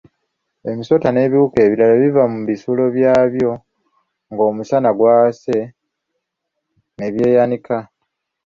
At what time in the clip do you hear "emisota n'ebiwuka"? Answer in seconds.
0.69-1.59